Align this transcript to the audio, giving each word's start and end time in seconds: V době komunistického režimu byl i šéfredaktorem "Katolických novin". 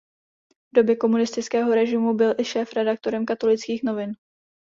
V 0.51 0.75
době 0.75 0.95
komunistického 0.95 1.73
režimu 1.75 2.13
byl 2.13 2.35
i 2.37 2.45
šéfredaktorem 2.45 3.25
"Katolických 3.25 3.83
novin". 3.83 4.13